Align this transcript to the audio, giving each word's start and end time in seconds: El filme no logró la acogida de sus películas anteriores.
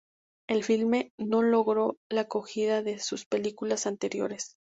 El 0.49 0.63
filme 0.63 1.11
no 1.19 1.43
logró 1.43 1.99
la 2.09 2.21
acogida 2.21 2.81
de 2.81 2.97
sus 2.97 3.27
películas 3.27 3.85
anteriores. 3.85 4.57